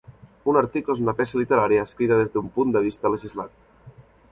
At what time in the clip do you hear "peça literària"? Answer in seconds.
1.19-1.85